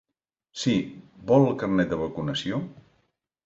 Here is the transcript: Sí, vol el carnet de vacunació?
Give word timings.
Sí, 0.61 0.73
vol 1.33 1.47
el 1.51 1.55
carnet 1.65 1.95
de 1.95 2.03
vacunació? 2.03 2.65